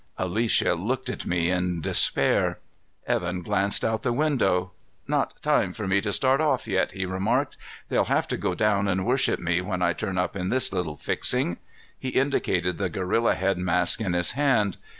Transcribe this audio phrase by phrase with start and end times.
[0.17, 2.57] Alicia looked at me in despair.
[3.05, 4.71] Evan glanced out the window.
[5.07, 7.55] "Not time for me to start off yet," he remarked.
[7.89, 10.97] "They'll have to go down and worship me when I turn up in this little
[10.97, 11.57] fixing."
[11.99, 14.77] He indicated the gorilla head mask in his hand.